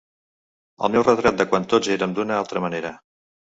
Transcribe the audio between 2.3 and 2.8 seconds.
altra